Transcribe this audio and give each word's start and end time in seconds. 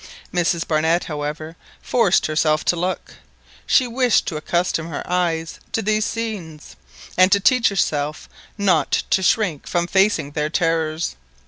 Mrs 0.33 0.67
Barnett, 0.67 1.03
however, 1.03 1.55
forced 1.79 2.25
herself 2.25 2.65
to 2.65 2.75
look; 2.75 3.13
she 3.67 3.85
wished 3.85 4.25
to 4.25 4.35
accustom 4.35 4.87
her 4.89 5.03
eyes 5.07 5.59
to 5.73 5.83
these 5.83 6.05
scenes, 6.07 6.75
and 7.19 7.31
to 7.31 7.39
teach 7.39 7.69
herself 7.69 8.27
not 8.57 9.03
to 9.11 9.21
shrink 9.21 9.67
from 9.67 9.85
facing 9.85 10.31
their 10.31 10.49
terrors. 10.49 11.15